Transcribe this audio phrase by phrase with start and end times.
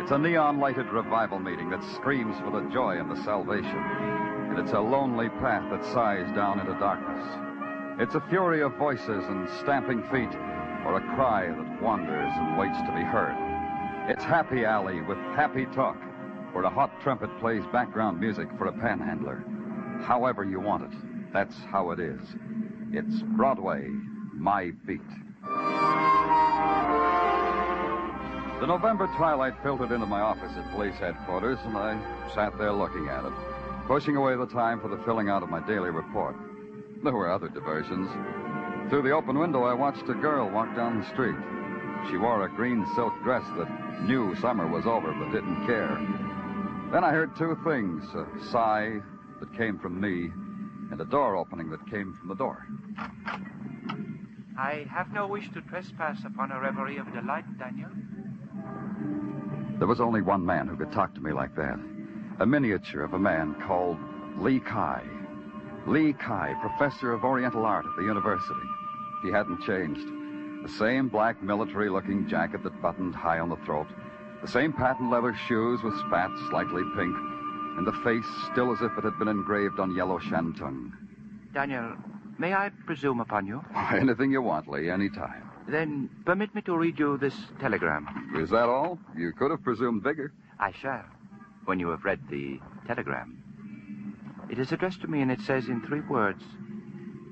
[0.00, 3.76] It's a neon lighted revival meeting that screams for the joy and the salvation.
[4.48, 8.00] And it's a lonely path that sighs down into darkness.
[8.00, 10.34] It's a fury of voices and stamping feet,
[10.86, 13.36] or a cry that wanders and waits to be heard.
[14.08, 15.98] It's Happy Alley with happy talk,
[16.54, 19.44] where a hot trumpet plays background music for a panhandler.
[20.02, 20.98] However you want it,
[21.30, 22.22] that's how it is.
[22.90, 23.86] It's Broadway,
[24.32, 25.02] my beat.
[28.60, 31.98] The November twilight filtered into my office at police headquarters, and I
[32.34, 33.32] sat there looking at it,
[33.86, 36.36] pushing away the time for the filling out of my daily report.
[37.02, 38.10] There were other diversions.
[38.90, 41.36] Through the open window, I watched a girl walk down the street.
[42.10, 45.96] She wore a green silk dress that knew summer was over but didn't care.
[46.92, 49.00] Then I heard two things a sigh
[49.40, 50.30] that came from me,
[50.92, 52.66] and a door opening that came from the door.
[54.58, 57.88] I have no wish to trespass upon a reverie of delight, Daniel.
[59.80, 61.80] There was only one man who could talk to me like that.
[62.40, 63.96] A miniature of a man called
[64.36, 65.02] Lee Kai.
[65.86, 68.68] Lee Kai, professor of Oriental art at the university.
[69.22, 70.06] He hadn't changed.
[70.62, 73.86] The same black military looking jacket that buttoned high on the throat.
[74.42, 77.16] The same patent leather shoes with spats slightly pink.
[77.78, 80.92] And the face still as if it had been engraved on yellow shantung.
[81.54, 81.96] Daniel,
[82.38, 83.64] may I presume upon you?
[83.92, 85.49] Anything you want, Lee, any time.
[85.68, 88.32] Then permit me to read you this telegram.
[88.36, 88.98] Is that all?
[89.16, 90.32] You could have presumed bigger.
[90.58, 91.04] I shall,
[91.64, 93.42] when you have read the telegram.
[94.50, 96.42] It is addressed to me and it says in three words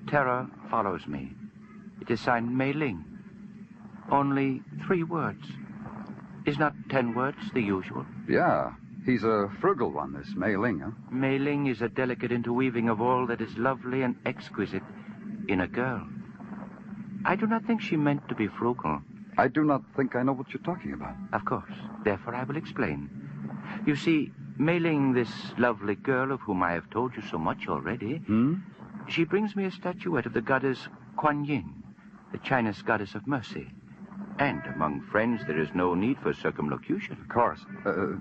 [0.09, 1.33] Terror follows me.
[2.01, 3.05] It is signed Mei Ling.
[4.11, 5.45] Only three words.
[6.47, 8.07] Is not ten words the usual?
[8.29, 8.73] Yeah,
[9.05, 10.91] he's a frugal one, this Mei Ling, huh?
[11.11, 14.83] Mei Ling is a delicate interweaving of all that is lovely and exquisite
[15.49, 16.09] in a girl.
[17.25, 19.03] I do not think she meant to be frugal.
[19.37, 21.15] I do not think I know what you're talking about.
[21.33, 21.73] Of course.
[22.05, 23.11] Therefore, I will explain.
[23.87, 27.69] You see, Mei Ling this lovely girl of whom I have told you so much
[27.69, 28.55] already, Hmm?
[29.09, 31.83] she brings me a statuette of the goddess Kuan Yin,
[32.33, 33.69] the Chinese goddess of mercy.
[34.39, 37.17] And among friends, there is no need for circumlocution.
[37.21, 37.61] Of course.
[37.87, 38.19] Uh,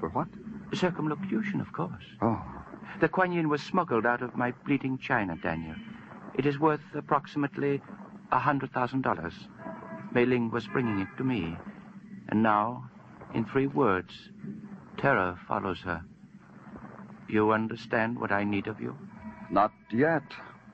[0.00, 0.28] for what?
[0.74, 2.04] Circumlocution, of course.
[2.20, 2.40] Oh.
[3.00, 5.76] The Kuan Yin was smuggled out of my bleeding China, Daniel.
[6.34, 7.82] It is worth approximately
[8.32, 9.34] a hundred thousand dollars.
[10.12, 11.56] Mei Ling was bringing it to me.
[12.28, 12.90] And now,
[13.34, 14.12] in three words,
[14.96, 16.02] terror follows her.
[17.28, 18.96] You understand what I need of you?
[19.50, 20.22] Not yet.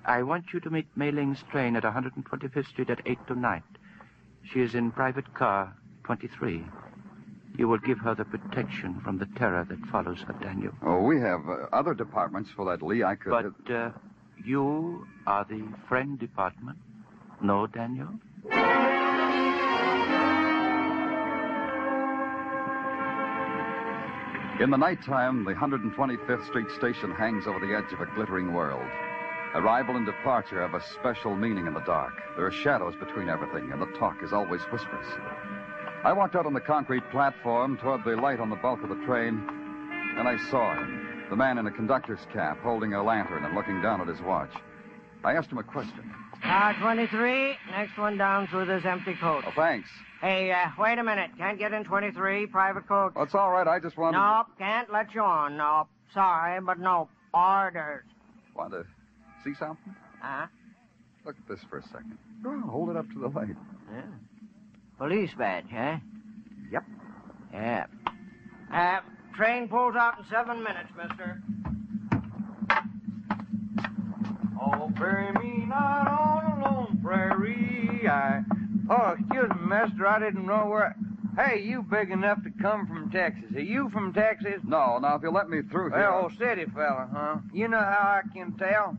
[0.05, 3.63] I want you to meet Mei Ling's train at 125th Street at 8 tonight.
[4.43, 6.65] She is in private car 23.
[7.57, 10.73] You will give her the protection from the terror that follows her, Daniel.
[10.83, 13.03] Oh, we have uh, other departments for that, Lee.
[13.03, 13.31] I could.
[13.31, 13.91] But uh,
[14.45, 16.79] you are the friend department.
[17.41, 18.09] No, Daniel?
[24.61, 28.83] In the nighttime, the 125th Street station hangs over the edge of a glittering world.
[29.55, 32.13] Arrival and departure have a special meaning in the dark.
[32.35, 35.07] There are shadows between everything, and the talk is always whispers.
[36.05, 39.07] I walked out on the concrete platform toward the light on the bulk of the
[39.07, 39.47] train,
[40.19, 43.81] and I saw him, the man in a conductor's cap, holding a lantern and looking
[43.81, 44.53] down at his watch.
[45.23, 46.13] I asked him a question.
[46.49, 49.45] Car 23, next one down through this empty coat.
[49.47, 49.87] Oh, thanks.
[50.23, 51.31] Hey, uh, wait a minute.
[51.37, 53.13] Can't get in 23, private coat.
[53.15, 53.69] Well, it's all right.
[53.69, 54.17] I just wanted.
[54.17, 55.59] Nope, can't let you on.
[55.59, 55.89] Nope.
[56.15, 57.11] Sorry, but nope.
[57.35, 58.05] Orders.
[58.57, 58.85] Want to
[59.45, 59.95] see something?
[60.23, 60.47] Huh?
[61.27, 62.17] Look at this for a second.
[62.43, 63.55] Go on, hold it up to the light.
[63.93, 64.01] Yeah.
[64.97, 65.99] Police badge, huh?
[66.73, 66.85] Yep.
[67.53, 67.87] Yeah.
[68.73, 69.01] Uh,
[69.37, 71.43] train pulls out in seven minutes, mister.
[74.61, 75.48] Oh, bury me
[78.09, 78.43] I.
[78.91, 80.07] Oh, excuse me, mister.
[80.07, 80.95] I didn't know where.
[81.37, 83.55] Hey, you big enough to come from Texas.
[83.55, 84.61] Are you from Texas?
[84.65, 86.11] No, now, if you'll let me through here.
[86.11, 87.37] Well, city fella, huh?
[87.53, 88.97] You know how I can tell?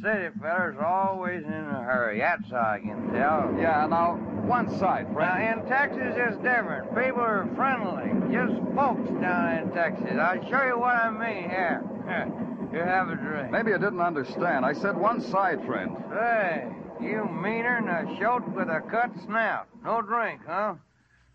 [0.00, 2.20] City fellas always in a hurry.
[2.20, 3.54] That's how I can tell.
[3.58, 4.14] Yeah, now,
[4.46, 5.34] one side, friend.
[5.34, 6.88] Now, in Texas, it's different.
[6.90, 8.08] People are friendly.
[8.32, 10.16] Just folks down in Texas.
[10.16, 11.82] I'll show you what I mean here.
[12.70, 13.50] Here, have a drink.
[13.50, 14.64] Maybe you didn't understand.
[14.64, 15.96] I said one side, friend.
[16.08, 16.68] Say,
[17.02, 19.66] you meaner than a shoat with a cut snout.
[19.84, 20.74] No drink, huh?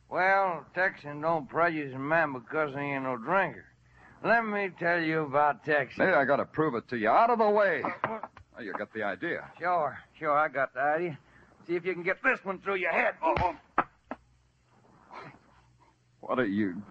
[0.10, 3.66] Well, Texan don't prejudice a man because he ain't no drinker.
[4.24, 5.98] Let me tell you about Texas.
[5.98, 7.10] Hey, I gotta prove it to you.
[7.10, 7.84] Out of the way.
[8.58, 9.50] Oh, you got the idea.
[9.60, 11.18] Sure, sure, I got the idea.
[11.68, 13.16] See if you can get this one through your head.
[13.22, 13.56] Oh,
[16.22, 16.82] What are you?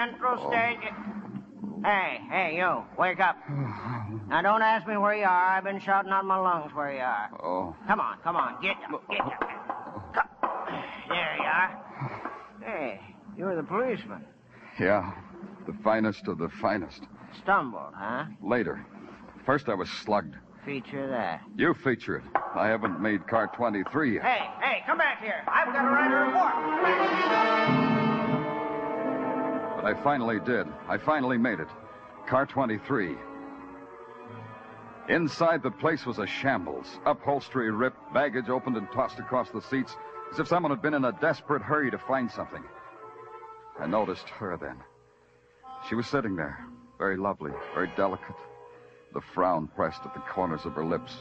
[0.00, 0.50] Central oh.
[0.50, 1.82] Station.
[1.84, 3.36] Hey, hey, you, wake up.
[4.30, 5.56] Now, don't ask me where you are.
[5.56, 7.30] I've been shouting out my lungs where you are.
[7.42, 9.40] Oh, Come on, come on, get up, get up.
[10.14, 10.28] Come.
[11.08, 12.32] There you are.
[12.64, 13.00] Hey,
[13.36, 14.24] you're the policeman.
[14.78, 15.12] yeah.
[15.66, 17.02] The finest of the finest.
[17.42, 18.26] Stumbled, huh?
[18.40, 18.86] Later.
[19.44, 20.36] First, I was slugged.
[20.64, 21.42] Feature that.
[21.56, 22.24] You feature it.
[22.54, 24.22] I haven't made car 23 yet.
[24.22, 25.42] Hey, hey, come back here.
[25.48, 27.99] I've got to write a report.
[29.80, 30.66] But I finally did.
[30.88, 31.68] I finally made it.
[32.26, 33.16] Car 23.
[35.08, 37.00] Inside the place was a shambles.
[37.06, 39.96] Upholstery ripped, baggage opened and tossed across the seats,
[40.32, 42.62] as if someone had been in a desperate hurry to find something.
[43.78, 44.76] I noticed her then.
[45.88, 46.62] She was sitting there,
[46.98, 48.36] very lovely, very delicate,
[49.14, 51.16] the frown pressed at the corners of her lips.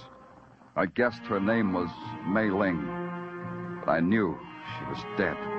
[0.76, 1.90] I guessed her name was
[2.28, 4.38] Mei Ling, but I knew
[4.78, 5.59] she was dead.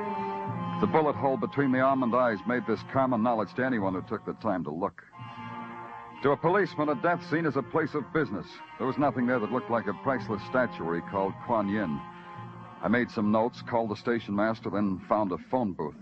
[0.81, 4.25] The bullet hole between the almond eyes made this common knowledge to anyone who took
[4.25, 5.03] the time to look.
[6.23, 8.47] To a policeman, a death scene is a place of business.
[8.79, 12.01] There was nothing there that looked like a priceless statuary called Kuan Yin.
[12.83, 15.97] I made some notes, called the station master, then found a phone booth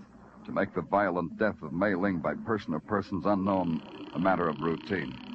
[0.47, 3.83] to make the violent death of Mei Ling by person or persons unknown
[4.15, 5.28] a matter of routine.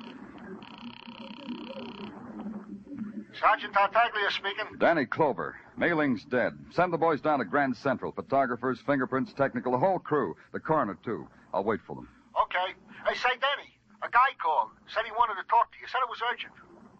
[3.44, 4.80] Sergeant Tartaglia speaking.
[4.80, 5.58] Danny Clover.
[5.76, 6.54] Mei Ling's dead.
[6.72, 8.14] Send the boys down to Grand Central.
[8.14, 10.34] Photographers, fingerprints, technical, the whole crew.
[10.54, 11.28] The coroner, too.
[11.54, 12.08] I'll wait for them.
[12.42, 12.72] Okay.
[13.06, 13.70] Hey, say, Danny,
[14.02, 14.70] a guy called.
[14.88, 15.88] Said he wanted to talk to you.
[15.92, 16.54] Said it was urgent.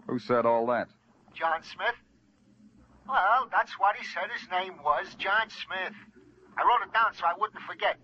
[0.08, 0.90] Who said all that?
[1.34, 1.96] John Smith?
[3.08, 5.96] Well, that's what he said his name was, John Smith.
[6.58, 7.98] I wrote it down so I wouldn't forget.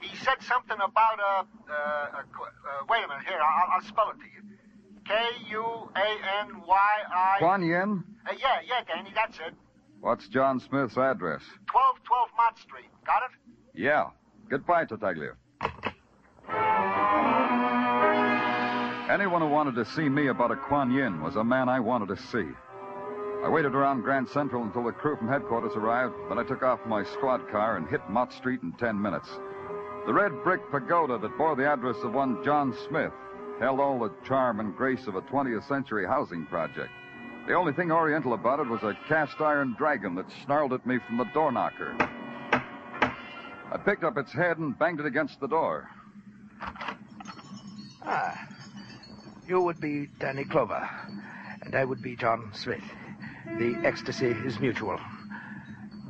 [0.00, 1.34] He said something about a,
[1.66, 4.42] uh, a uh, wait a minute, here, I'll, I'll spell it to you.
[5.06, 6.76] K-U-A-N-Y-I...
[7.38, 8.04] Kuan Yin?
[8.26, 9.54] Uh, yeah, yeah, Danny, that's it.
[10.00, 11.42] What's John Smith's address?
[11.72, 12.90] 1212 Mott Street.
[13.06, 13.30] Got it?
[13.74, 14.10] Yeah.
[14.48, 15.32] Goodbye, Tartaglia.
[19.10, 22.08] Anyone who wanted to see me about a Kuan Yin was a man I wanted
[22.08, 22.48] to see.
[23.44, 26.78] I waited around Grand Central until the crew from headquarters arrived, then I took off
[26.86, 29.28] my squad car and hit Mott Street in ten minutes.
[30.06, 33.12] The red brick pagoda that bore the address of one John Smith
[33.62, 36.90] held all the charm and grace of a 20th century housing project.
[37.46, 40.98] The only thing oriental about it was a cast iron dragon that snarled at me
[41.06, 41.94] from the door knocker.
[42.52, 45.88] I picked up its head and banged it against the door.
[48.04, 48.48] Ah,
[49.46, 50.88] you would be Danny Clover,
[51.62, 52.82] and I would be John Smith.
[53.46, 54.98] The ecstasy is mutual.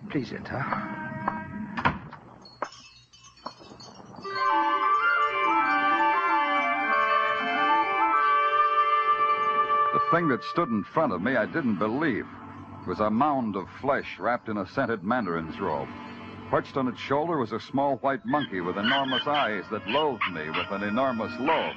[0.08, 1.01] Please enter.
[10.10, 12.26] Thing that stood in front of me I didn't believe.
[12.82, 15.88] It was a mound of flesh wrapped in a scented mandarin's robe.
[16.50, 20.50] Perched on its shoulder was a small white monkey with enormous eyes that loathed me
[20.50, 21.76] with an enormous lobe.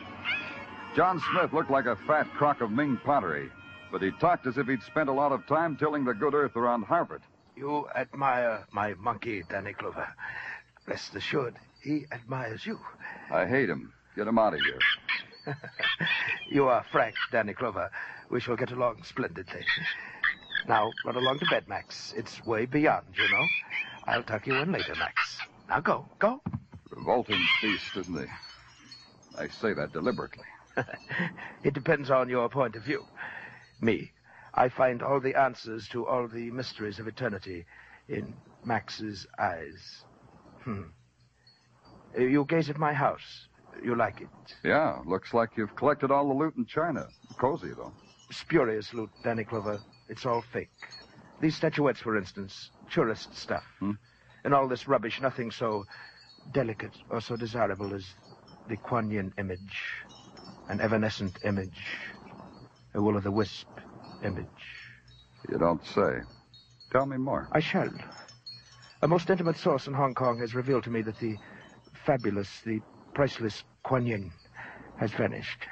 [0.95, 3.49] John Smith looked like a fat crock of Ming pottery,
[3.91, 6.55] but he talked as if he'd spent a lot of time tilling the good earth
[6.55, 7.21] around Harvard.
[7.55, 10.07] You admire my monkey, Danny Clover.
[10.87, 12.79] Rest assured, he admires you.
[13.31, 13.93] I hate him.
[14.15, 15.55] Get him out of here.
[16.49, 17.89] You are frank, Danny Clover.
[18.29, 19.65] We shall get along splendidly.
[20.67, 22.13] Now, run along to bed, Max.
[22.17, 23.45] It's way beyond, you know.
[24.05, 25.37] I'll tuck you in later, Max.
[25.69, 26.41] Now go, go.
[26.89, 28.25] Revolting beast, isn't he?
[29.37, 30.43] I say that deliberately.
[31.63, 33.03] it depends on your point of view.
[33.81, 34.11] Me,
[34.53, 37.65] I find all the answers to all the mysteries of eternity
[38.07, 40.03] in Max's eyes.
[40.63, 40.83] Hmm.
[42.17, 43.47] You gaze at my house.
[43.83, 44.29] You like it.
[44.63, 47.07] Yeah, looks like you've collected all the loot in China.
[47.37, 47.91] Cozy, though.
[48.31, 49.79] Spurious loot, Danny Clover.
[50.09, 50.69] It's all fake.
[51.41, 53.63] These statuettes, for instance, tourist stuff.
[53.79, 53.91] Hmm?
[54.43, 55.85] And all this rubbish, nothing so
[56.53, 58.05] delicate or so desirable as
[58.69, 59.77] the Kuan Yin image,
[60.69, 61.81] an evanescent image,
[62.93, 63.67] a will o' the wisp
[64.23, 64.45] image.
[65.49, 66.21] You don't say.
[66.91, 67.47] Tell me more.
[67.51, 67.89] I shall.
[69.01, 71.37] A most intimate source in Hong Kong has revealed to me that the
[72.05, 72.81] fabulous, the
[73.13, 74.31] priceless Kuan Yin
[74.97, 75.67] has vanished.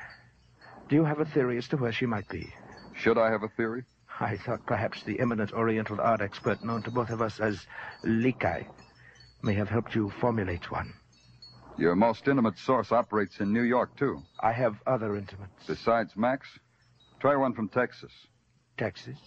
[0.89, 2.53] Do you have a theory as to where she might be?
[2.95, 3.83] Should I have a theory?
[4.19, 7.65] I thought perhaps the eminent Oriental art expert known to both of us as
[8.03, 8.67] Lee Kai
[9.41, 10.93] may have helped you formulate one.
[11.77, 14.21] Your most intimate source operates in New York, too.
[14.39, 15.65] I have other intimates.
[15.65, 16.47] Besides Max,
[17.19, 18.11] try one from Texas.
[18.77, 19.17] Texas?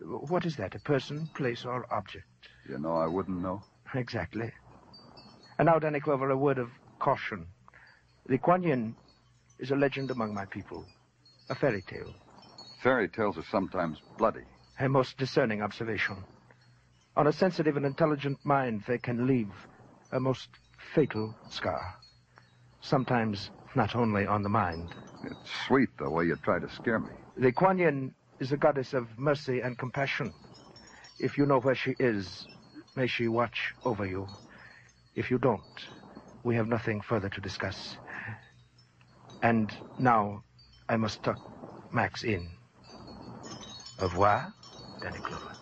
[0.00, 0.76] What is that?
[0.76, 2.26] A person, place, or object?
[2.68, 3.62] You know, I wouldn't know.
[3.94, 4.52] Exactly.
[5.58, 7.48] And now, Danny Clover, a word of caution.
[8.26, 8.94] The Kuan Yin
[9.58, 10.86] is a legend among my people,
[11.48, 12.12] a fairy tale.
[12.82, 14.44] Fairy tales are sometimes bloody.
[14.78, 16.16] A most discerning observation.
[17.16, 19.50] On a sensitive and intelligent mind, they can leave
[20.12, 20.48] a most
[20.94, 21.94] fatal scar.
[22.80, 24.94] Sometimes not only on the mind.
[25.24, 27.10] It's sweet the way you try to scare me.
[27.36, 30.32] The Kuan Yin is a goddess of mercy and compassion.
[31.18, 32.46] If you know where she is,
[32.94, 34.28] may she watch over you.
[35.16, 35.60] If you don't,
[36.44, 37.96] we have nothing further to discuss.
[39.42, 40.44] And now
[40.88, 41.38] I must tuck
[41.92, 42.48] Max in.
[44.00, 44.52] Au revoir,
[45.02, 45.54] Danny Clover.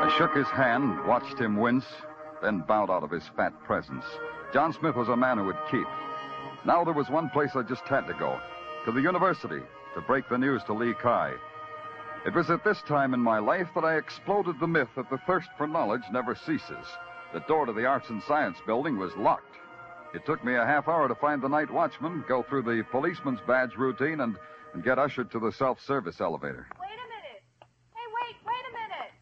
[0.00, 1.84] I shook his hand, watched him wince,
[2.42, 4.04] then bowed out of his fat presence.
[4.52, 5.86] John Smith was a man who would keep.
[6.64, 8.40] Now there was one place I just had to go
[8.84, 9.60] to the university
[9.94, 11.34] to break the news to Lee Kai.
[12.24, 15.18] It was at this time in my life that I exploded the myth that the
[15.26, 16.86] thirst for knowledge never ceases.
[17.32, 19.56] The door to the Arts and Science building was locked.
[20.14, 23.40] It took me a half hour to find the night watchman, go through the policeman's
[23.46, 24.36] badge routine, and,
[24.72, 26.66] and get ushered to the self service elevator.
[26.80, 27.42] Wait a minute.
[27.94, 29.12] Hey, wait, wait a minute.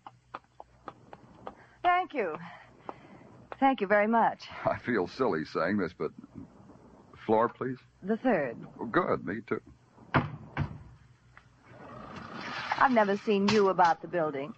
[1.83, 2.39] Thank you.
[3.59, 4.45] Thank you very much.
[4.65, 6.13] I feel silly saying this, but.
[7.25, 7.79] Floor, please?
[8.05, 8.57] The third.
[8.81, 9.61] Oh, good, me too.
[12.79, 14.55] I've never seen you about the building.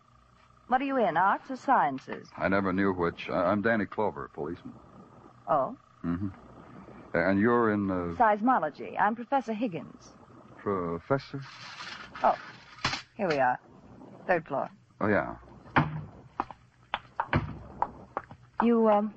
[0.66, 2.28] What are you in, arts or sciences?
[2.37, 3.30] I never knew which.
[3.30, 4.75] I'm Danny Clover, policeman.
[5.49, 5.78] Oh.
[7.26, 9.00] And you're in uh, seismology.
[9.00, 10.12] I'm Professor Higgins.
[10.56, 11.40] professor?
[12.22, 12.37] Oh,
[13.16, 13.58] here we are.
[14.26, 14.68] Third floor.
[15.00, 15.37] Oh, yeah.
[18.62, 19.14] You, um,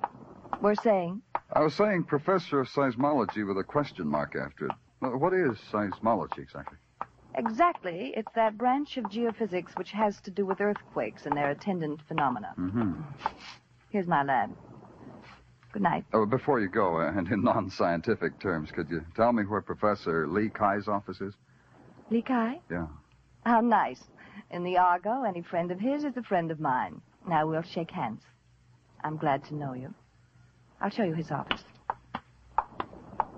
[0.60, 1.22] were saying?
[1.52, 4.72] I was saying professor of seismology with a question mark after it.
[5.00, 6.78] What is seismology exactly?
[7.34, 8.12] Exactly.
[8.16, 12.54] It's that branch of geophysics which has to do with earthquakes and their attendant phenomena.
[12.58, 12.92] Mm-hmm.
[13.90, 14.50] Here's my lab.
[15.72, 16.04] Good night.
[16.12, 20.28] Oh, before you go, uh, and in non-scientific terms, could you tell me where Professor
[20.28, 21.34] Lee Kai's office is?
[22.10, 22.60] Lee Kai?
[22.70, 22.86] Yeah.
[23.46, 24.02] How nice.
[24.50, 27.00] In the Argo, any friend of his is a friend of mine.
[27.26, 28.22] Now we'll shake hands.
[29.02, 29.94] I'm glad to know you.
[30.80, 31.62] I'll show you his office.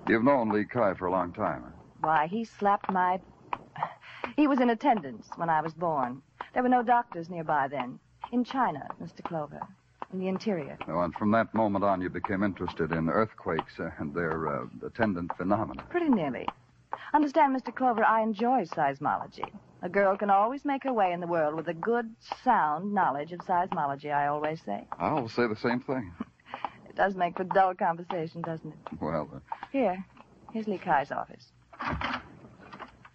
[0.09, 1.63] You've known Lee Kai for a long time.
[1.65, 1.71] huh?
[2.01, 3.21] Why, he slapped my.
[4.37, 6.21] He was in attendance when I was born.
[6.53, 8.01] There were no doctors nearby then.
[8.33, 9.23] In China, Mr.
[9.23, 9.61] Clover.
[10.15, 10.79] In the interior.
[10.87, 14.67] Oh, and from that moment on, you became interested in earthquakes uh, and their uh,
[14.87, 15.83] attendant phenomena.
[15.91, 16.47] Pretty nearly.
[17.13, 17.75] Understand, Mr.
[17.75, 19.51] Clover, I enjoy seismology.
[19.83, 23.33] A girl can always make her way in the world with a good, sound knowledge
[23.33, 24.87] of seismology, I always say.
[25.01, 26.13] I'll say the same thing.
[26.89, 29.01] It does make for dull conversation, doesn't it?
[29.01, 29.41] Well, uh,
[29.73, 30.05] Here.
[30.53, 31.47] Here's Lee Kai's office.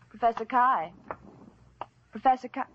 [0.10, 0.92] Professor Kai.
[2.12, 2.66] Professor Kai.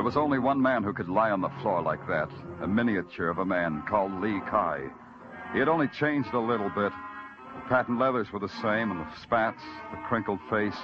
[0.00, 2.30] There was only one man who could lie on the floor like that
[2.62, 4.88] a miniature of a man called Lee Kai.
[5.52, 6.90] He had only changed a little bit.
[7.54, 10.78] The patent leathers were the same, and the spats, the crinkled face.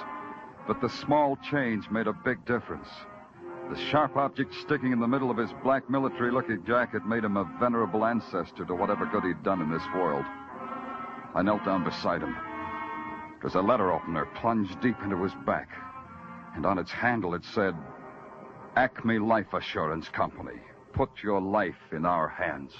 [0.67, 2.87] But the small change made a big difference.
[3.71, 7.37] The sharp object sticking in the middle of his black military looking jacket made him
[7.37, 10.25] a venerable ancestor to whatever good he'd done in this world.
[11.33, 12.37] I knelt down beside him.
[13.35, 15.69] It was a letter opener plunged deep into his back.
[16.53, 17.73] And on its handle it said,
[18.77, 20.59] Acme Life Assurance Company.
[20.93, 22.71] Put your life in our hands.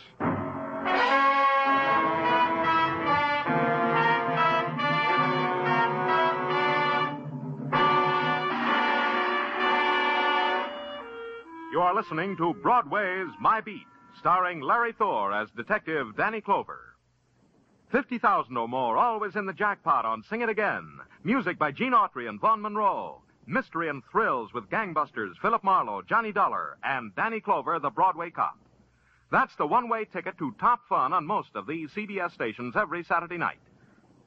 [11.71, 13.81] You are listening to Broadway's My Beat,
[14.19, 16.95] starring Larry Thor as Detective Danny Clover.
[17.91, 20.99] 50,000 or more always in the jackpot on Sing It Again.
[21.23, 23.23] Music by Gene Autry and Vaughn Monroe.
[23.49, 28.57] Mystery and thrills with gangbusters Philip Marlowe, Johnny Dollar, and Danny Clover, the Broadway cop.
[29.31, 33.37] That's the one-way ticket to top fun on most of these CBS stations every Saturday
[33.37, 33.59] night.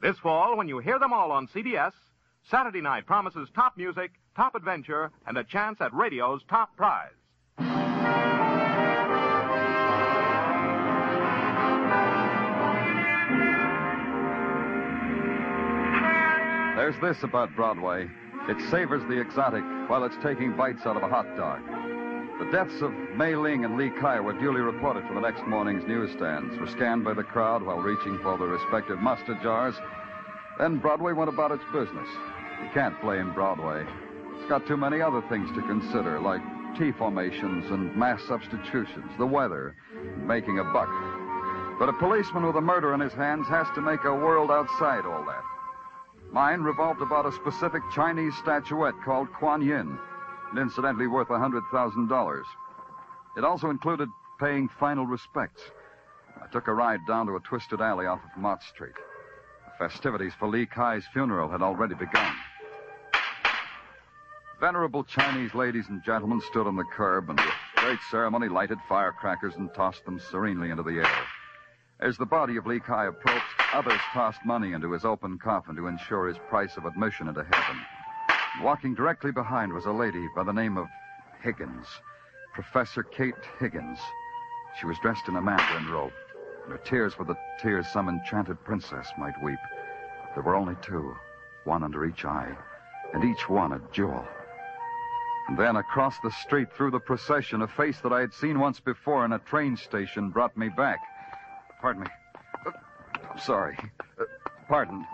[0.00, 1.92] This fall, when you hear them all on CBS,
[2.50, 7.10] Saturday night promises top music, top adventure, and a chance at radio's top prize.
[16.76, 18.08] There's this about Broadway.
[18.50, 21.62] It savors the exotic while it's taking bites out of a hot dog.
[22.40, 25.86] The deaths of Mei Ling and Lee Kai were duly reported for the next morning's
[25.86, 29.76] newsstands, were scanned by the crowd while reaching for their respective mustard jars.
[30.58, 32.08] Then Broadway went about its business.
[32.60, 33.86] You can't blame Broadway.
[34.34, 36.42] It's got too many other things to consider, like
[36.76, 39.76] T formations and mass substitutions, the weather,
[40.26, 40.90] making a buck.
[41.78, 45.06] But a policeman with a murder in his hands has to make a world outside
[45.06, 45.44] all that.
[46.32, 49.98] Mine revolved about a specific Chinese statuette called Kuan Yin,
[50.50, 52.42] and incidentally worth a $100,000.
[53.36, 54.08] It also included
[54.38, 55.62] paying final respects.
[56.40, 58.94] I took a ride down to a twisted alley off of Mott Street.
[59.66, 62.32] The festivities for Lee Kai's funeral had already begun.
[64.60, 69.54] Venerable Chinese ladies and gentlemen stood on the curb and, with great ceremony, lighted firecrackers
[69.56, 71.26] and tossed them serenely into the air.
[72.02, 75.86] As the body of Lee Kai approached, others tossed money into his open coffin to
[75.86, 77.82] ensure his price of admission into heaven.
[78.62, 80.88] Walking directly behind was a lady by the name of
[81.42, 81.86] Higgins,
[82.54, 83.98] Professor Kate Higgins.
[84.78, 86.12] She was dressed in a mandarin robe,
[86.64, 89.58] and her tears were the tears some enchanted princess might weep.
[90.34, 91.14] There were only two,
[91.64, 92.56] one under each eye,
[93.12, 94.26] and each one a jewel.
[95.48, 98.80] And then across the street through the procession, a face that I had seen once
[98.80, 101.00] before in a train station brought me back.
[101.80, 102.08] Pardon me.
[102.66, 102.70] Uh,
[103.30, 103.76] I'm sorry.
[104.18, 104.24] Uh,
[104.68, 105.06] pardon.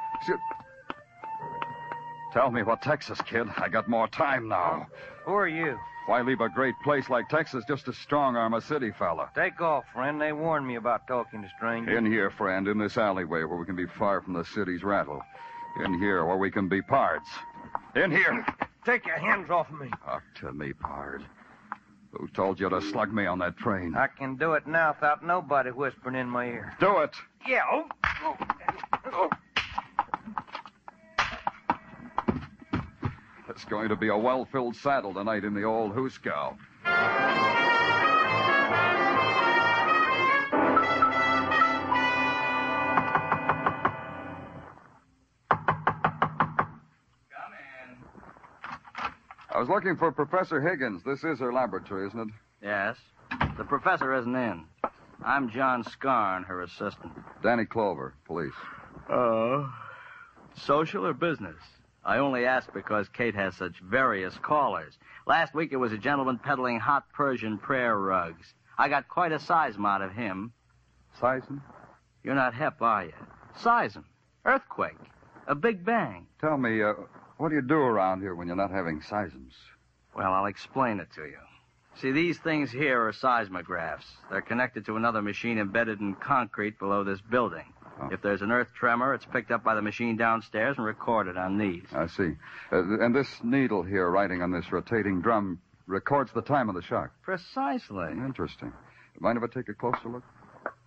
[2.33, 3.47] Tell me what Texas, kid.
[3.57, 4.87] I got more time now.
[5.25, 5.79] Who are you?
[6.07, 9.31] Why leave a great place like Texas just to strong arm a city fella?
[9.35, 10.21] Take off, friend.
[10.21, 11.97] They warned me about talking to strangers.
[11.97, 15.21] In here, friend, in this alleyway where we can be far from the city's rattle.
[15.85, 17.29] In here where we can be pards.
[17.97, 18.47] In here.
[18.85, 19.91] Take your hands off of me.
[20.05, 21.25] Talk to me, pard.
[22.19, 23.95] Who told you to slug me on that train?
[23.95, 26.75] I can do it now without nobody whispering in my ear.
[26.81, 27.15] Do it.
[27.47, 27.61] Yeah.
[27.71, 27.89] Oh.
[28.23, 28.37] oh,
[29.13, 29.31] oh.
[33.49, 36.57] It's going to be a well-filled saddle tonight in the old Hooskow.
[49.67, 51.03] Was looking for Professor Higgins.
[51.03, 52.29] This is her laboratory, isn't it?
[52.63, 52.97] Yes.
[53.59, 54.65] The professor isn't in.
[55.25, 57.13] I'm John Scarn, her assistant.
[57.43, 58.53] Danny Clover, police.
[59.11, 59.69] Oh.
[60.55, 61.57] Social or business?
[62.05, 64.97] I only ask because Kate has such various callers.
[65.27, 68.55] Last week it was a gentleman peddling hot Persian prayer rugs.
[68.79, 70.53] I got quite a seism out of him.
[71.21, 71.61] Seism?
[72.23, 73.13] You're not hep, are you?
[73.61, 74.05] Seism.
[74.45, 74.95] Earthquake.
[75.49, 76.29] A big bang.
[76.41, 76.93] Tell me, uh,
[77.39, 79.53] what do you do around here when you're not having seisms?
[80.15, 81.39] Well, I'll explain it to you.
[82.01, 84.05] See, these things here are seismographs.
[84.31, 87.73] They're connected to another machine embedded in concrete below this building.
[88.01, 88.09] Oh.
[88.13, 91.57] If there's an earth tremor, it's picked up by the machine downstairs and recorded on
[91.57, 91.87] these.
[91.93, 92.33] I see.
[92.71, 96.83] Uh, and this needle here, writing on this rotating drum, records the time of the
[96.83, 97.11] shock.
[97.23, 98.11] Precisely.
[98.13, 98.73] Interesting.
[99.19, 100.25] Mind if I take a closer look?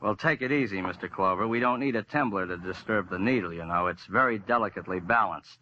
[0.01, 1.09] Well, take it easy, Mr.
[1.09, 1.47] Clover.
[1.47, 3.87] We don't need a tumbler to disturb the needle, you know.
[3.87, 5.59] It's very delicately balanced.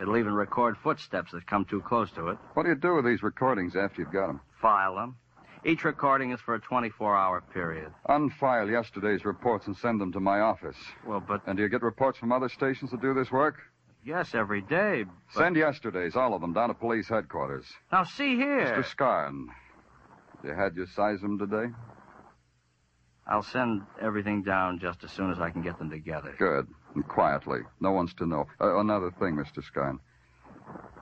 [0.00, 2.38] It'll even record footsteps that come too close to it.
[2.54, 4.40] What do you do with these recordings after you've got them?
[4.60, 5.16] File them.
[5.62, 7.92] Each recording is for a 24 hour period.
[8.08, 10.76] Unfile yesterday's reports and send them to my office.
[11.06, 11.42] Well, but.
[11.46, 13.56] And do you get reports from other stations that do this work?
[14.02, 15.04] Yes, every day.
[15.34, 15.40] But...
[15.40, 17.66] Send yesterday's, all of them, down to police headquarters.
[17.92, 18.74] Now, see here.
[18.74, 18.86] Mr.
[18.86, 19.48] Scarn,
[20.42, 21.70] you had your seism today?
[23.26, 26.34] I'll send everything down just as soon as I can get them together.
[26.38, 26.68] Good.
[26.94, 27.60] And quietly.
[27.80, 28.46] No one's to know.
[28.60, 29.62] Uh, another thing, Mr.
[29.64, 30.00] Scarn.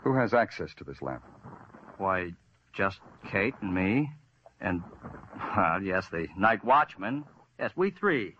[0.03, 1.23] Who has access to this lab?
[1.97, 2.33] Why,
[2.73, 4.11] just Kate and me.
[4.61, 4.83] And,
[5.57, 7.25] well, yes, the night watchman.
[7.59, 8.37] Yes, we three.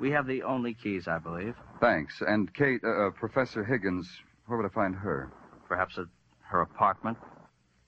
[0.00, 1.54] We have the only keys, I believe.
[1.80, 2.22] Thanks.
[2.26, 4.08] And Kate, uh, uh, Professor Higgins,
[4.46, 5.30] where would I find her?
[5.68, 6.06] Perhaps at
[6.42, 7.18] her apartment.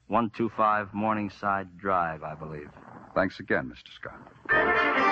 [0.08, 2.70] 125 Morningside Drive, I believe.
[3.14, 3.92] Thanks again, Mr.
[3.94, 5.05] Scott.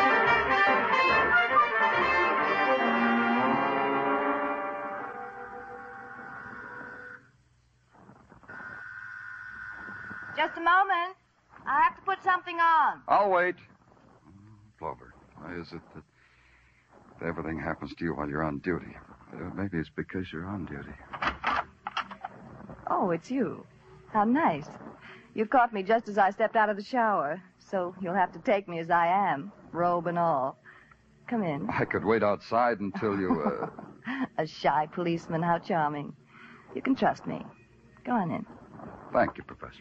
[10.44, 11.16] Just a moment.
[11.66, 13.00] I have to put something on.
[13.08, 13.54] I'll wait.
[14.78, 18.94] Clover, why is it that everything happens to you while you're on duty?
[19.32, 20.92] Uh, maybe it's because you're on duty.
[22.90, 23.64] Oh, it's you.
[24.12, 24.66] How nice.
[25.32, 28.38] You caught me just as I stepped out of the shower, so you'll have to
[28.40, 30.58] take me as I am, robe and all.
[31.26, 31.70] Come in.
[31.70, 33.42] I could wait outside until you.
[33.42, 34.24] Uh...
[34.36, 36.14] A shy policeman, how charming.
[36.74, 37.46] You can trust me.
[38.04, 38.44] Go on in.
[39.10, 39.80] Thank you, Professor.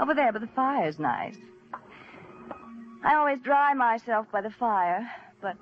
[0.00, 1.36] Over there, but the fire's nice.
[3.04, 5.06] I always dry myself by the fire,
[5.42, 5.56] but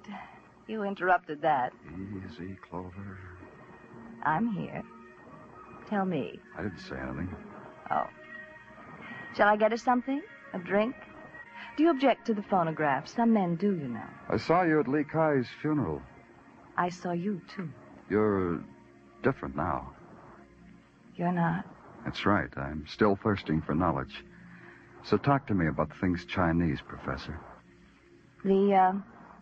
[0.68, 1.72] you interrupted that.
[1.92, 3.18] Easy, Clover.
[4.22, 4.82] I'm here.
[5.88, 6.38] Tell me.
[6.56, 7.34] I didn't say anything.
[7.90, 8.06] Oh.
[9.36, 10.22] Shall I get us something?
[10.52, 10.94] A drink?
[11.76, 13.08] Do you object to the phonograph?
[13.08, 14.06] Some men do, you know.
[14.28, 16.00] I saw you at Lee Kai's funeral.
[16.76, 17.68] I saw you, too.
[18.08, 18.62] You're
[19.22, 19.92] different now.
[21.16, 21.64] You're not.
[22.04, 22.48] That's right.
[22.56, 24.24] I'm still thirsting for knowledge.
[25.04, 27.38] So talk to me about things Chinese, Professor.
[28.44, 28.92] The, uh,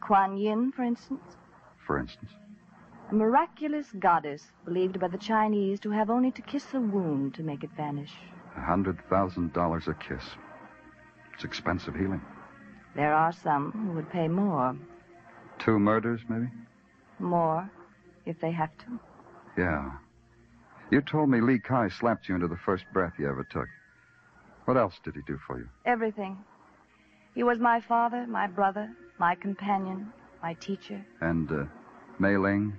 [0.01, 1.23] Kuan Yin, for instance.
[1.87, 2.31] For instance.
[3.11, 7.43] A miraculous goddess believed by the Chinese to have only to kiss a wound to
[7.43, 8.13] make it vanish.
[8.57, 10.25] A hundred thousand dollars a kiss.
[11.35, 12.21] It's expensive healing.
[12.97, 14.77] There are some who would pay more.
[15.59, 16.49] Two murders, maybe?
[17.19, 17.71] More,
[18.25, 18.99] if they have to.
[19.57, 19.93] Yeah.
[20.91, 23.69] You told me Lee Kai slapped you into the first breath you ever took.
[24.67, 25.69] What else did he do for you?
[25.85, 26.39] Everything.
[27.35, 31.05] He was my father, my brother, my companion, my teacher.
[31.21, 31.65] And, uh,
[32.19, 32.73] Mei Ling?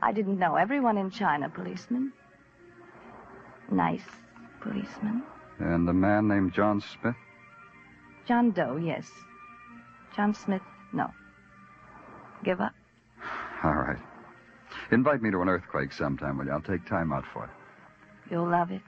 [0.00, 2.12] I didn't know everyone in China, policeman.
[3.70, 4.04] Nice
[4.60, 5.22] policeman.
[5.58, 7.16] And the man named John Smith?
[8.26, 9.10] John Doe, yes.
[10.14, 11.10] John Smith, no.
[12.44, 12.74] Give up.
[13.64, 13.98] All right.
[14.92, 16.52] Invite me to an earthquake sometime, will you?
[16.52, 17.50] I'll take time out for it.
[18.30, 18.82] You'll love it.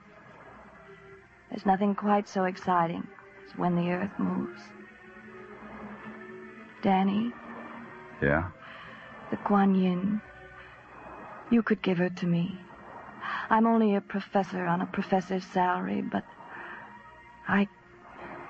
[1.49, 3.07] There's nothing quite so exciting
[3.45, 4.61] as when the earth moves.
[6.83, 7.33] Danny,
[8.21, 8.49] Yeah?
[9.31, 10.21] the Kuan Yin.
[11.49, 12.59] You could give her to me.
[13.49, 16.23] I'm only a professor on a professor's salary, but
[17.47, 17.67] I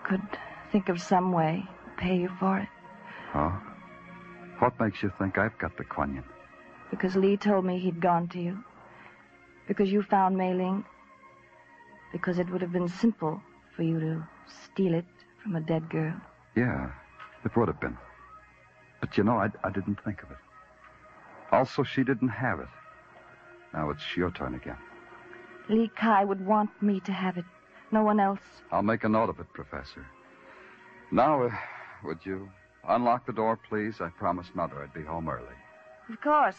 [0.04, 0.22] could
[0.72, 2.70] think of some way to pay you for it.
[3.34, 3.58] Oh?
[4.60, 6.24] What makes you think I've got the Kuan Yin?
[6.92, 8.64] Because Lee told me he'd gone to you.
[9.68, 10.86] Because you found Mei Ling.
[12.12, 13.42] Because it would have been simple
[13.76, 14.28] for you to
[14.64, 15.06] steal it
[15.42, 16.14] from a dead girl.
[16.56, 16.92] Yeah,
[17.44, 17.98] it would have been.
[19.02, 20.38] But you know, I, I didn't think of it.
[21.52, 22.68] Also, she didn't have it.
[23.74, 24.78] Now it's your turn again.
[25.68, 27.46] Lee Kai would want me to have it.
[27.92, 28.40] No one else.
[28.72, 30.06] I'll make a note of it, Professor.
[31.12, 31.52] Now, uh,
[32.04, 32.50] would you
[32.88, 34.02] unlock the door, please?
[34.02, 35.56] I promised Mother I'd be home early.
[36.10, 36.58] Of course.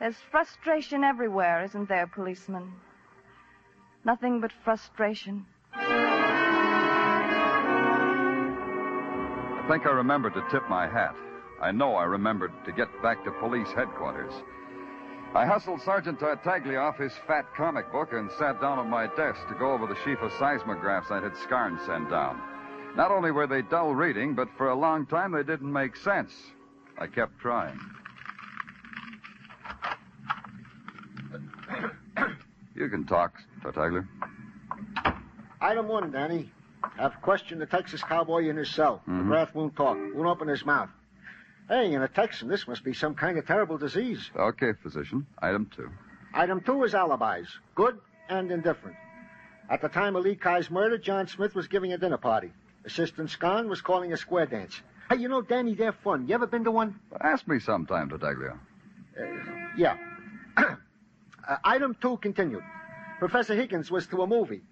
[0.00, 2.72] There's frustration everywhere, isn't there, policeman?
[4.04, 5.46] Nothing but frustration.
[9.64, 11.16] I think I remembered to tip my hat.
[11.60, 14.34] I know I remembered to get back to police headquarters.
[15.34, 19.40] I hustled Sergeant Tartaglia off his fat comic book and sat down at my desk
[19.48, 22.40] to go over the sheaf of seismographs I had Scarn send down.
[22.94, 26.32] Not only were they dull reading, but for a long time they didn't make sense.
[26.98, 27.78] I kept trying.
[32.74, 34.06] You can talk, Tartaglia.
[35.60, 36.50] Item one, Danny.
[36.98, 39.02] I've questioned the Texas cowboy in his cell.
[39.08, 39.24] Mhm.
[39.26, 40.90] McGrath won't talk, won't open his mouth.
[41.68, 44.30] Hey, in a Texan, this must be some kind of terrible disease.
[44.36, 45.26] Okay, physician.
[45.40, 45.90] Item two.
[46.34, 48.96] Item two is alibis, good and indifferent.
[49.70, 52.52] At the time of Lee Kai's murder, John Smith was giving a dinner party.
[52.84, 54.82] Assistant Scarn was calling a square dance.
[55.10, 56.26] Hey, you know, Danny, they're fun.
[56.28, 56.98] You ever been to one?
[57.20, 58.58] Ask me sometime, Tartaglia.
[59.76, 59.96] Yeah.
[60.56, 62.62] uh, item two continued.
[63.18, 64.62] Professor Higgins was to a movie.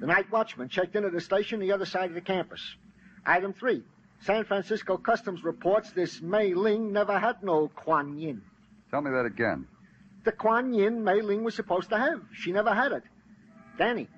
[0.00, 2.60] The night watchman checked in at a station the other side of the campus.
[3.24, 3.82] Item three.
[4.20, 8.42] San Francisco Customs reports this Mei Ling never had no Kuan Yin.
[8.90, 9.66] Tell me that again.
[10.24, 12.20] The Kuan Yin Mei Ling was supposed to have.
[12.32, 13.04] She never had it.
[13.78, 14.08] Danny,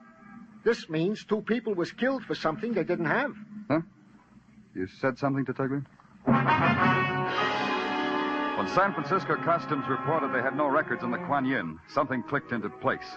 [0.65, 3.35] this means two people was killed for something they didn't have.
[4.75, 5.83] You said something, Tartaglia?
[8.57, 12.53] When San Francisco Customs reported they had no records on the Kuan Yin, something clicked
[12.53, 13.17] into place.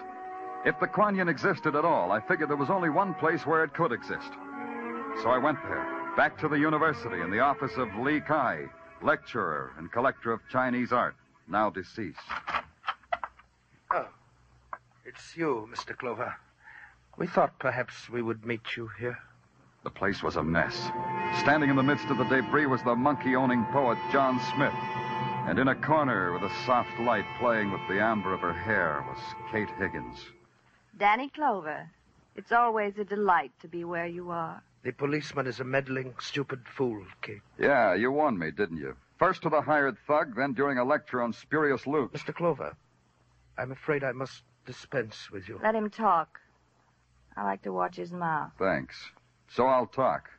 [0.66, 3.64] If the Kuan Yin existed at all, I figured there was only one place where
[3.64, 4.32] it could exist.
[5.22, 5.86] So I went there,
[6.16, 8.66] back to the university in the office of Lee Kai,
[9.04, 11.16] lecturer and collector of Chinese art,
[11.48, 12.18] now deceased.
[13.92, 14.08] Oh,
[15.06, 15.96] it's you, Mr.
[15.96, 16.34] Clover.
[17.18, 19.20] We thought perhaps we would meet you here.
[19.84, 20.76] The place was a mess.
[21.40, 24.74] Standing in the midst of the debris was the monkey owning poet John Smith.
[25.46, 29.04] And in a corner with a soft light playing with the amber of her hair
[29.10, 29.20] was
[29.52, 30.18] Kate Higgins.
[30.98, 31.90] Danny Clover,
[32.36, 34.64] it's always a delight to be where you are.
[34.84, 37.42] The policeman is a meddling, stupid fool, Kate.
[37.60, 38.96] Yeah, you warned me, didn't you?
[39.20, 42.14] First to the hired thug, then during a lecture on spurious loot.
[42.14, 42.34] Mr.
[42.34, 42.76] Clover,
[43.58, 45.60] I'm afraid I must dispense with you.
[45.62, 46.40] Let him talk.
[47.36, 48.52] I like to watch his mouth.
[48.58, 48.96] Thanks.
[49.56, 50.30] So I'll talk.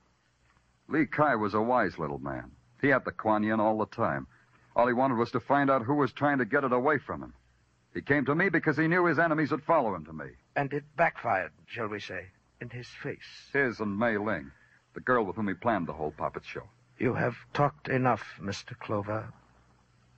[0.88, 2.50] Lee Kai was a wise little man.
[2.80, 4.26] He had the Kuan Yin all the time.
[4.74, 7.22] All he wanted was to find out who was trying to get it away from
[7.22, 7.32] him.
[7.94, 10.26] He came to me because he knew his enemies would follow him to me.
[10.56, 12.26] And it backfired, shall we say,
[12.60, 13.50] in his face.
[13.52, 14.50] His and Mei Ling,
[14.94, 16.68] the girl with whom he planned the whole puppet show.
[16.98, 18.76] You have talked enough, Mr.
[18.78, 19.32] Clover.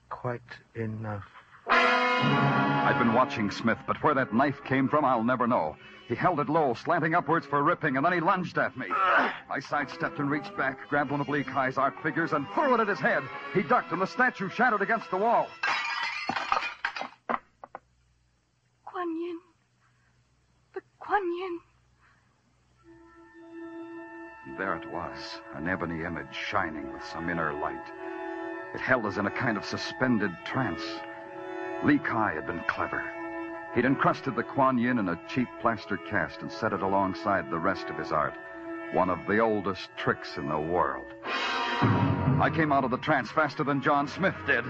[0.09, 0.41] Quite
[0.73, 1.25] enough.
[2.19, 5.75] I've been watching Smith, but where that knife came from, I'll never know.
[6.07, 8.87] He held it low, slanting upwards for ripping, and then he lunged at me.
[8.89, 12.79] I sidestepped and reached back, grabbed one of Lee Kai's art figures, and threw it
[12.79, 13.23] at his head.
[13.53, 15.47] He ducked, and the statue shattered against the wall.
[18.85, 19.39] Kuan Yin.
[20.73, 21.59] The Kuan Yin.
[24.45, 27.91] And there it was, an ebony image shining with some inner light.
[28.73, 30.83] It held us in a kind of suspended trance.
[31.83, 33.03] Lee Kai had been clever.
[33.75, 37.59] He'd encrusted the Kuan Yin in a cheap plaster cast and set it alongside the
[37.59, 38.33] rest of his art.
[38.93, 41.05] One of the oldest tricks in the world.
[42.41, 44.63] I came out of the trance faster than John Smith did.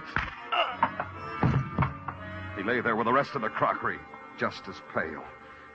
[2.57, 3.99] He lay there with the rest of the crockery,
[4.37, 5.23] just as pale,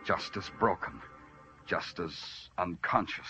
[0.05, 1.01] just as broken,
[1.66, 2.12] just as
[2.59, 3.29] unconscious.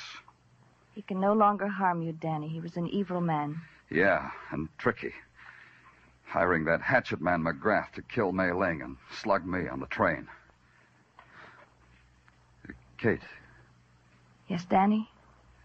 [0.94, 2.48] He can no longer harm you, Danny.
[2.48, 3.60] He was an evil man.
[3.90, 5.12] Yeah, and tricky.
[6.26, 10.28] Hiring that hatchet man McGrath to kill Mei Ling and slug me on the train.
[12.98, 13.20] Kate,
[14.48, 15.10] Yes, Danny?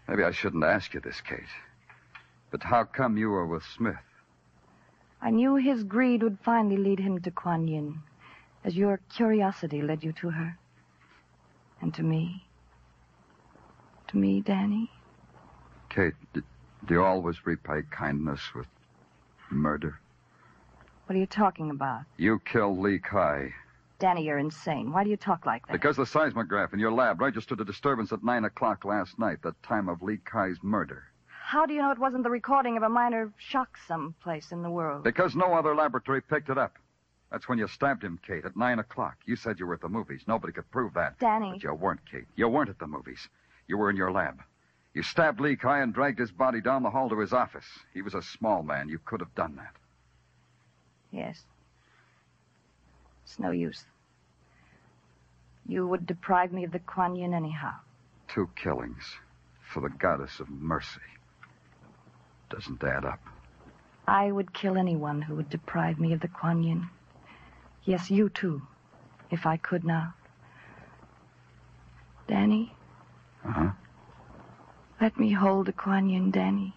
[0.08, 1.40] maybe I shouldn't ask you this, Kate.
[2.50, 3.94] But how come you were with Smith?
[5.20, 8.00] I knew his greed would finally lead him to Kuan Yin,
[8.64, 10.58] as your curiosity led you to her.
[11.80, 12.44] And to me.
[14.08, 14.90] To me, Danny.
[15.90, 16.42] Kate, do
[16.88, 18.66] you always repay kindness with
[19.50, 20.00] murder?
[21.08, 22.02] What are you talking about?
[22.18, 23.54] You killed Lee Kai
[23.98, 24.92] Danny, you're insane.
[24.92, 25.72] Why do you talk like that?
[25.72, 29.54] because the seismograph in your lab registered a disturbance at 9 o'clock last night, the
[29.62, 31.04] time of Lee Kai's murder.
[31.26, 34.68] How do you know it wasn't the recording of a minor shock someplace in the
[34.70, 35.02] world?
[35.02, 36.76] Because no other laboratory picked it up.
[37.32, 39.16] That's when you stabbed him, Kate, at 9 o'clock.
[39.24, 40.24] You said you were at the movies.
[40.28, 41.18] Nobody could prove that.
[41.18, 41.52] Danny.
[41.52, 42.26] But you weren't, Kate.
[42.36, 43.30] You weren't at the movies.
[43.66, 44.42] You were in your lab.
[44.92, 47.66] You stabbed Lee Kai and dragged his body down the hall to his office.
[47.94, 48.90] He was a small man.
[48.90, 49.77] You could have done that.
[51.10, 51.42] Yes.
[53.24, 53.84] It's no use.
[55.66, 57.74] You would deprive me of the Kuan Yin anyhow.
[58.28, 59.04] Two killings
[59.72, 61.00] for the goddess of mercy.
[62.50, 63.20] Doesn't add up.
[64.06, 66.88] I would kill anyone who would deprive me of the Kuan Yin.
[67.84, 68.62] Yes, you too,
[69.30, 70.14] if I could now.
[72.26, 72.74] Danny,
[73.46, 73.70] Uh-huh.
[75.00, 76.74] let me hold the Kuan Yin, Danny.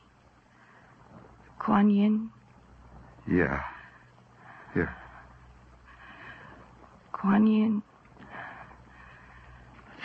[1.59, 2.31] Kuan Yin,
[3.27, 3.63] Yeah.
[4.73, 4.95] Here.
[7.11, 7.83] Kuan Yin.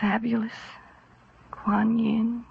[0.00, 0.52] Fabulous.
[1.50, 2.44] Kuan Yin.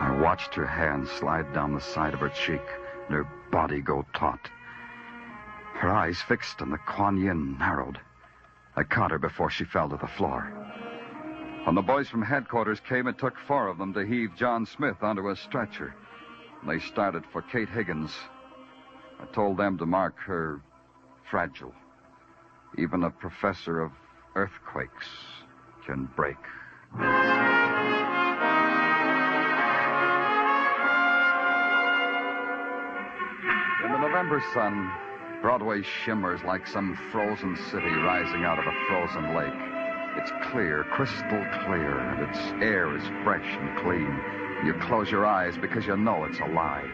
[0.00, 2.60] I watched her hand slide down the side of her cheek
[3.06, 4.50] and her body go taut.
[5.74, 8.00] Her eyes fixed on the Kuan Yin narrowed.
[8.76, 10.63] I caught her before she fell to the floor.
[11.64, 15.02] When the boys from headquarters came, it took four of them to heave John Smith
[15.02, 15.94] onto a stretcher.
[16.66, 18.10] They started for Kate Higgins.
[19.18, 20.60] I told them to mark her
[21.30, 21.74] fragile.
[22.76, 23.92] Even a professor of
[24.34, 25.06] earthquakes
[25.86, 26.36] can break.
[33.84, 34.92] In the November sun,
[35.40, 39.73] Broadway shimmers like some frozen city rising out of a frozen lake.
[40.16, 44.20] It's clear, crystal clear, and its air is fresh and clean.
[44.64, 46.88] You close your eyes because you know it's a lie.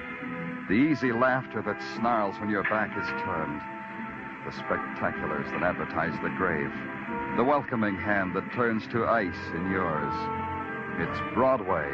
[0.69, 3.61] The easy laughter that snarls when your back is turned.
[4.47, 6.73] The spectaculars that advertise the grave.
[7.37, 10.15] The welcoming hand that turns to ice in yours.
[10.99, 11.89] It's Broadway,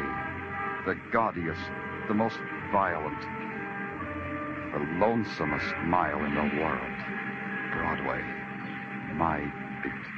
[0.85, 1.61] the gaudiest,
[2.07, 2.39] the most
[2.71, 3.19] violent,
[4.71, 6.97] the lonesomest mile in the world.
[7.73, 8.21] Broadway,
[9.15, 9.39] my
[9.83, 10.16] beat.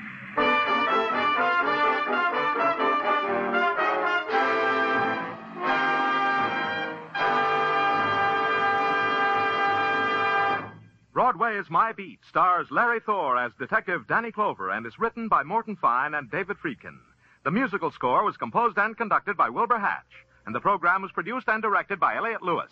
[11.58, 15.76] Is My Beat stars Larry Thor as Detective Danny Clover and is written by Morton
[15.76, 17.00] Fine and David Friedkin.
[17.44, 21.48] The musical score was composed and conducted by Wilbur Hatch, and the program was produced
[21.48, 22.72] and directed by Elliott Lewis.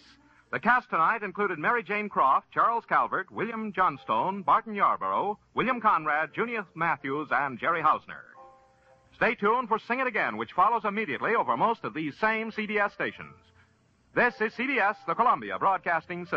[0.52, 6.34] The cast tonight included Mary Jane Croft, Charles Calvert, William Johnstone, Barton Yarborough, William Conrad,
[6.34, 8.22] Junius Matthews, and Jerry Hausner.
[9.16, 12.94] Stay tuned for Sing It Again, which follows immediately over most of these same CBS
[12.94, 13.36] stations.
[14.14, 16.26] This is CBS, the Columbia Broadcasting System.